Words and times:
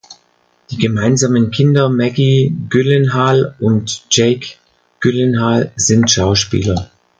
Die 0.71 0.77
gemeinsamen 0.79 1.51
Kinder 1.51 1.87
Maggie 1.87 2.51
Gyllenhaal 2.69 3.53
und 3.59 4.07
Jake 4.09 4.55
Gyllenhaal 4.99 5.71
sind 5.75 6.09
Schauspieler. 6.09 6.89